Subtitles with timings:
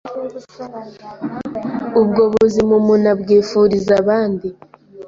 [2.01, 4.47] ubwo buzima umuntu abwifuriza abandi